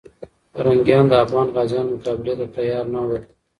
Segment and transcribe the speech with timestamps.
[0.53, 3.23] پرنګیانو د افغان غازیانو مقابلې ته تیار نه ول.